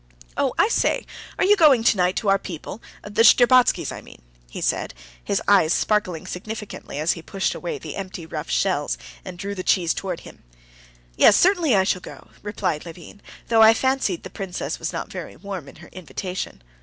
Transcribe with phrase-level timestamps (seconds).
[0.35, 1.05] "Oh, I say,
[1.37, 5.73] are you going tonight to our people, the Shtcherbatskys', I mean?" he said, his eyes
[5.73, 10.23] sparkling significantly as he pushed away the empty rough shells, and drew the cheese towards
[10.23, 10.41] him.
[11.17, 11.85] "Yes, I shall certainly
[12.17, 16.63] go," replied Levin; "though I fancied the princess was not very warm in her invitation."